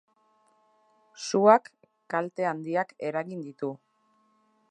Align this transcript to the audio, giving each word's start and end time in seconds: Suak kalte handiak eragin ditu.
Suak 1.25 1.69
kalte 2.15 2.49
handiak 2.53 2.97
eragin 3.11 3.47
ditu. 3.51 3.73